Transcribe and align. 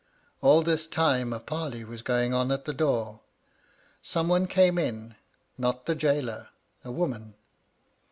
"All 0.41 0.63
this 0.63 0.87
time 0.87 1.31
a 1.31 1.39
parley 1.39 1.83
was, 1.83 2.01
going 2.01 2.33
on 2.33 2.51
at 2.51 2.65
the 2.65 2.73
door. 2.73 3.19
Some 4.01 4.29
one 4.29 4.47
came 4.47 4.79
in; 4.79 5.13
not 5.59 5.85
the 5.85 5.93
gaoler— 5.93 6.47
a 6.83 6.91
woman. 6.91 7.35